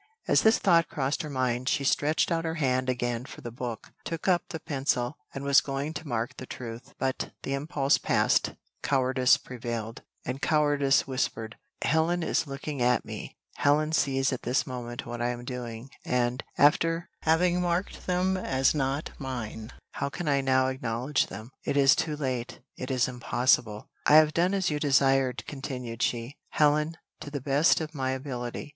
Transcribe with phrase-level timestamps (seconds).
[0.27, 3.91] As this thought crossed her mind, she stretched out her hand again for the book,
[4.03, 8.55] took up the pencil, and was going to mark the truth; but, the impulse past,
[8.81, 15.05] cowardice prevailed, and cowardice whispered, "Helen is looking at me, Helen sees at this moment
[15.05, 20.41] what I am doing, and, after having marked them as not mine, how can I
[20.41, 21.51] now acknowledge them?
[21.63, 26.37] it is too late it is impossible." "I have done as you desired," continued she,
[26.49, 28.69] "Helen, to the best of my ability.